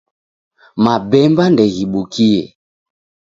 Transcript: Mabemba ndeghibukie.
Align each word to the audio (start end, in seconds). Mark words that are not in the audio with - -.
Mabemba 0.83 1.43
ndeghibukie. 1.53 2.41